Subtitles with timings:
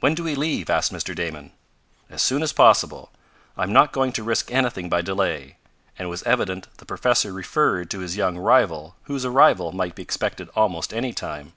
[0.00, 1.14] "When do we leave?" asked Mr.
[1.16, 1.50] Damon.
[2.10, 3.10] "As soon as possible.
[3.56, 5.56] I am not going to risk anything by delay,"
[5.98, 10.02] and it was evident the professor referred to his young rival whose arrival might be
[10.02, 11.54] expected almost any time.